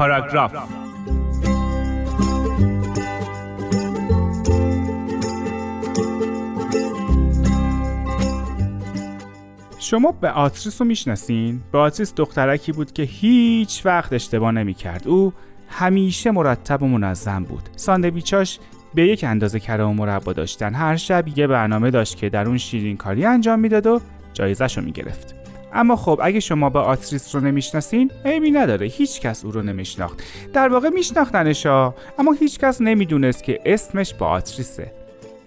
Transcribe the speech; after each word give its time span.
پاراگراف 0.00 0.52
شما 9.78 10.12
به 10.12 10.30
آتریس 10.30 10.80
رو 10.80 10.86
می‌شناسین؟ 10.86 11.60
به 11.72 11.78
آتریس 11.78 12.14
دخترکی 12.14 12.72
بود 12.72 12.92
که 12.92 13.02
هیچ 13.02 13.86
وقت 13.86 14.12
اشتباه 14.12 14.52
نمی‌کرد. 14.52 15.08
او 15.08 15.32
همیشه 15.68 16.30
مرتب 16.30 16.82
و 16.82 16.86
منظم 16.86 17.44
بود. 17.44 17.68
ساندویچاش 17.76 18.58
به 18.94 19.02
یک 19.02 19.24
اندازه 19.24 19.60
کره 19.60 19.84
و 19.84 19.92
مربا 19.92 20.32
داشتن. 20.32 20.74
هر 20.74 20.96
شب 20.96 21.38
یه 21.38 21.46
برنامه 21.46 21.90
داشت 21.90 22.16
که 22.16 22.28
در 22.28 22.46
اون 22.46 22.58
شیرین 22.58 22.96
کاری 22.96 23.24
انجام 23.24 23.60
می‌داد 23.60 23.86
و 23.86 24.00
جایزش 24.32 24.78
رو 24.78 24.84
می‌گرفت. 24.84 25.39
اما 25.72 25.96
خب 25.96 26.20
اگه 26.22 26.40
شما 26.40 26.70
به 26.70 26.78
آتریس 26.78 27.34
رو 27.34 27.40
نمی‌شناسین 27.40 28.10
عیبی 28.24 28.50
نداره 28.50 28.86
هیچ 28.86 29.20
کس 29.20 29.44
او 29.44 29.50
رو 29.50 29.62
نمیشناخت. 29.62 30.22
در 30.52 30.68
واقع 30.68 30.88
میشناختنشا 30.88 31.94
اما 32.18 32.32
هیچ 32.32 32.58
کس 32.58 32.80
نمی‌دونست 32.80 33.44
که 33.44 33.60
اسمش 33.64 34.14
با 34.14 34.26
آتریسه. 34.26 34.92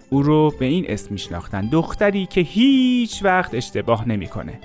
او 0.09 0.23
رو 0.23 0.53
به 0.59 0.65
این 0.65 0.85
اسم 0.87 1.07
میشناختن 1.09 1.69
دختری 1.71 2.25
که 2.25 2.41
هیچ 2.41 3.23
وقت 3.23 3.55
اشتباه 3.55 4.09
نمی‌کنه. 4.09 4.59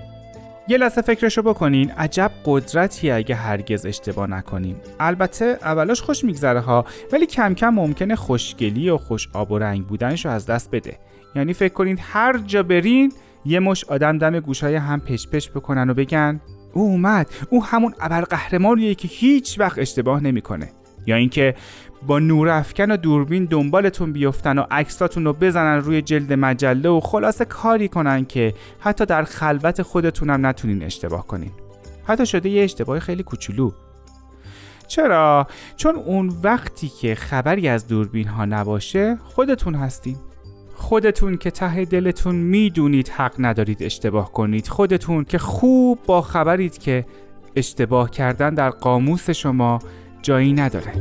یه 0.71 0.79
لحظه 0.79 1.03
فکرشو 1.03 1.43
بکنین 1.43 1.91
عجب 1.91 2.31
قدرتی 2.45 3.11
اگه 3.11 3.35
هرگز 3.35 3.87
اشتباه 3.87 4.31
نکنیم. 4.31 4.77
البته 5.01 5.59
اولاش 5.63 6.03
خوش 6.03 6.25
میگذره 6.25 6.61
ها 6.61 6.85
ولی 7.13 7.27
کم 7.27 7.55
کم 7.55 7.69
ممکنه 7.69 8.17
خوشگلی 8.17 8.91
و 8.91 8.97
خوش 8.97 9.29
آب 9.33 9.53
و 9.53 9.59
رنگ 9.59 9.87
بودنش 9.87 10.27
از 10.27 10.47
دست 10.47 10.71
بده. 10.71 10.99
یعنی 11.35 11.53
فکر 11.53 11.73
کنین 11.73 11.99
هر 12.01 12.39
جا 12.39 12.63
برین 12.63 13.13
یه 13.49 13.61
مش 13.61 13.85
آدم 13.85 14.19
دم 14.19 14.41
گوشای 14.41 14.77
هم 14.77 15.01
پش 15.01 15.29
پش 15.29 15.51
بکنن 15.51 15.91
و 15.91 15.95
بگن 15.95 16.41
او 16.73 16.83
اومد. 16.83 17.31
او 17.51 17.65
همون 17.65 17.95
ابرقهرمانیه 18.01 18.95
که 18.95 19.09
هیچ 19.09 19.61
وقت 19.61 19.79
اشتباه 19.79 20.23
نمی‌کنه. 20.23 20.71
یا 21.07 21.17
اینکه 21.17 21.55
با 22.07 22.19
نور 22.19 22.49
افکن 22.49 22.91
و 22.91 22.97
دوربین 22.97 23.45
دنبالتون 23.45 24.13
بیفتن 24.13 24.59
و 24.59 24.65
عکساتون 24.71 25.25
رو 25.25 25.33
بزنن 25.33 25.81
روی 25.81 26.03
جلد 26.03 26.33
مجله 26.33 26.89
و 26.89 27.01
خلاصه 27.01 27.45
کاری 27.45 27.89
کنن 27.89 28.25
که 28.25 28.55
حتی 28.81 29.07
در 29.07 29.25
خلوت 29.25 29.83
خودتونم 29.83 30.47
نتونین 30.47 30.83
اشتباه 30.83 31.27
کنین. 31.27 31.51
حتی 32.05 32.27
شده 32.27 32.49
یه 32.49 32.65
اشتباه 32.65 32.99
خیلی 32.99 33.23
کوچولو. 33.23 33.71
چرا؟ 34.87 35.47
چون 35.77 35.95
اون 35.95 36.33
وقتی 36.43 36.89
که 37.01 37.15
خبری 37.15 37.69
از 37.69 37.87
دوربین 37.87 38.29
ها 38.29 38.45
نباشه 38.45 39.19
خودتون 39.25 39.75
هستین. 39.75 40.17
خودتون 40.79 41.37
که 41.37 41.51
ته 41.51 41.85
دلتون 41.85 42.35
می‌دونید 42.35 43.09
حق 43.09 43.35
ندارید 43.39 43.83
اشتباه 43.83 44.33
کنید. 44.33 44.69
خودتون 44.69 45.25
که 45.25 45.39
خوب 45.39 45.99
با 46.07 46.23
خبرید 46.23 46.79
که 46.79 47.07
اشتباه 47.57 48.11
کردن 48.11 48.55
در 48.55 48.71
قاموس 48.71 49.31
شما 49.31 49.79
جایی 50.23 50.53
نداره. 50.53 50.93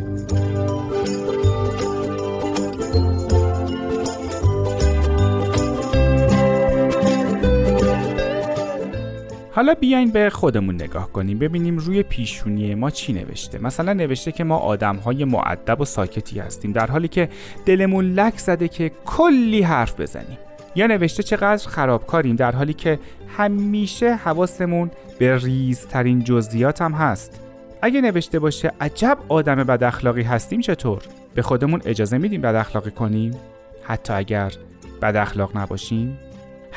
حالا 9.57 9.73
بیاین 9.73 10.11
به 10.11 10.29
خودمون 10.29 10.75
نگاه 10.75 11.11
کنیم 11.11 11.39
ببینیم 11.39 11.77
روی 11.77 12.03
پیشونی 12.03 12.75
ما 12.75 12.89
چی 12.89 13.13
نوشته. 13.13 13.63
مثلا 13.63 13.93
نوشته 13.93 14.31
که 14.31 14.43
ما 14.43 14.57
آدم 14.57 14.95
های 14.95 15.25
معدب 15.25 15.81
و 15.81 15.85
ساکتی 15.85 16.39
هستیم 16.39 16.71
در 16.71 16.91
حالی 16.91 17.07
که 17.07 17.29
دلمون 17.65 18.05
لک 18.05 18.37
زده 18.37 18.67
که 18.67 18.91
کلی 19.05 19.61
حرف 19.61 19.99
بزنیم. 19.99 20.37
یا 20.75 20.87
نوشته 20.87 21.23
چقدر 21.23 21.67
خرابکاریم 21.67 22.35
در 22.35 22.51
حالی 22.51 22.73
که 22.73 22.99
همیشه 23.37 24.15
حواسمون 24.15 24.91
به 25.19 25.37
ریزترین 25.37 26.23
جزئیات 26.23 26.81
هم 26.81 26.91
هست. 26.91 27.41
اگه 27.81 28.01
نوشته 28.01 28.39
باشه 28.39 28.71
عجب 28.81 29.17
آدم 29.29 29.55
بد 29.55 29.83
اخلاقی 29.83 30.23
هستیم 30.23 30.61
چطور؟ 30.61 31.01
به 31.35 31.41
خودمون 31.41 31.81
اجازه 31.85 32.17
میدیم 32.17 32.41
بد 32.41 32.55
اخلاقی 32.55 32.91
کنیم؟ 32.91 33.31
حتی 33.83 34.13
اگر 34.13 34.51
بد 35.01 35.15
اخلاق 35.15 35.57
نباشیم؟ 35.57 36.19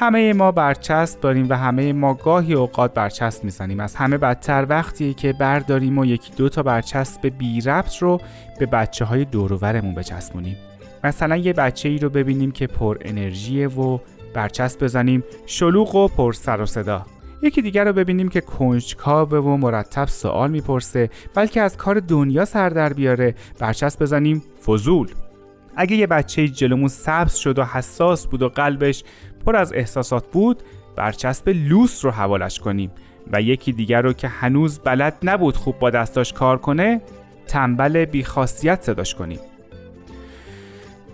همه 0.01 0.33
ما 0.33 0.53
برچسب 0.53 1.21
داریم 1.21 1.47
و 1.49 1.55
همه 1.57 1.93
ما 1.93 2.15
گاهی 2.15 2.55
اوقات 2.55 2.95
برچسب 2.95 3.45
می‌زنیم. 3.45 3.81
از 3.81 3.97
همه 3.97 4.19
بدتر 4.19 4.67
وقتی 4.69 5.15
که 5.15 5.33
برداریم 5.33 5.99
و 5.99 6.05
یکی 6.05 6.33
دو 6.37 6.49
تا 6.49 6.63
برچسب 6.63 7.27
بی 7.39 7.61
ربط 7.61 7.97
رو 7.97 8.21
به 8.59 8.67
بچه 8.67 9.05
های 9.05 9.25
دوروورمون 9.25 9.95
بچسبونیم. 9.95 10.57
مثلا 11.05 11.37
یه 11.37 11.53
بچه 11.53 11.89
ای 11.89 11.99
رو 11.99 12.11
ببینیم 12.11 12.51
که 12.51 12.67
پر 12.67 12.99
انرژیه 13.01 13.69
و 13.69 13.99
برچسب 14.35 14.85
بزنیم. 14.85 15.25
شلوغ 15.47 15.95
و 15.95 16.09
پر 16.09 16.33
سر 16.33 16.61
و 16.61 16.67
صدا. 16.67 17.07
یکی 17.43 17.63
دیگر 17.63 17.85
رو 17.85 17.93
ببینیم 17.93 18.29
که 18.29 18.41
کنجکاوه 18.41 19.39
و 19.39 19.57
مرتب 19.57 20.09
سوال 20.09 20.51
می‌پرسه. 20.51 21.11
بلکه 21.35 21.61
از 21.61 21.77
کار 21.77 22.01
دنیا 22.01 22.45
سر 22.45 22.69
در 22.69 22.93
بیاره. 22.93 23.35
برچسب 23.59 24.03
بزنیم. 24.03 24.43
فضول. 24.67 25.09
اگه 25.77 25.97
یه 25.97 26.07
بچه 26.07 26.49
جلومون 26.49 26.89
سبز 26.89 27.35
شد 27.35 27.59
و 27.59 27.65
حساس 27.65 28.27
بود 28.27 28.43
و 28.43 28.49
قلبش 28.49 29.05
پر 29.47 29.57
از 29.57 29.73
احساسات 29.73 30.31
بود 30.33 30.63
برچسب 30.97 31.49
لوس 31.49 32.05
رو 32.05 32.11
حوالش 32.11 32.59
کنیم 32.59 32.91
و 33.33 33.43
یکی 33.43 33.73
دیگر 33.73 34.03
رو 34.03 34.13
که 34.13 34.29
هنوز 34.29 34.79
بلد 34.79 35.17
نبود 35.23 35.57
خوب 35.57 35.79
با 35.79 35.91
دستاش 35.91 36.33
کار 36.33 36.59
کنه 36.59 37.01
تنبل 37.47 38.05
بیخاصیت 38.05 38.83
صداش 38.83 39.15
کنیم 39.15 39.39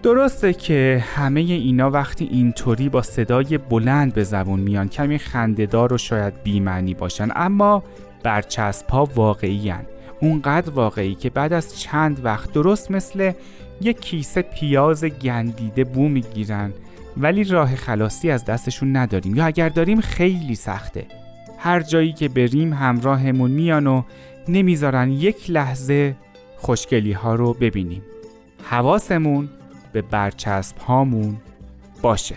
درسته 0.02 0.52
که 0.52 1.04
همه 1.14 1.40
اینا 1.40 1.90
وقتی 1.90 2.24
اینطوری 2.24 2.88
با 2.88 3.02
صدای 3.02 3.58
بلند 3.58 4.14
به 4.14 4.24
زبون 4.24 4.60
میان 4.60 4.88
کمی 4.88 5.18
خندهدار 5.18 5.92
و 5.92 5.98
شاید 5.98 6.42
بیمعنی 6.42 6.94
باشن 6.94 7.28
اما 7.36 7.82
برچسب 8.22 8.90
ها 8.90 9.08
واقعی 9.14 9.70
هن. 9.70 9.86
اونقدر 10.20 10.70
واقعی 10.70 11.14
که 11.14 11.30
بعد 11.30 11.52
از 11.52 11.80
چند 11.80 12.24
وقت 12.24 12.52
درست 12.52 12.90
مثل 12.90 13.32
یک 13.80 14.00
کیسه 14.00 14.42
پیاز 14.42 15.04
گندیده 15.04 15.84
بو 15.84 16.08
می‌گیرن 16.08 16.72
ولی 17.16 17.44
راه 17.44 17.76
خلاصی 17.76 18.30
از 18.30 18.44
دستشون 18.44 18.96
نداریم. 18.96 19.36
یا 19.36 19.46
اگر 19.46 19.68
داریم 19.68 20.00
خیلی 20.00 20.54
سخته. 20.54 21.06
هر 21.58 21.80
جایی 21.80 22.12
که 22.12 22.28
بریم 22.28 22.72
همراهمون 22.72 23.50
میان 23.50 23.86
و 23.86 24.02
نمی‌ذارن 24.48 25.10
یک 25.10 25.50
لحظه 25.50 26.16
خوشگلی 26.56 27.12
ها 27.12 27.34
رو 27.34 27.54
ببینیم. 27.54 28.02
حواسمون 28.64 29.48
به 29.92 30.02
برچسب 30.02 30.78
هامون 30.78 31.36
باشه. 32.02 32.36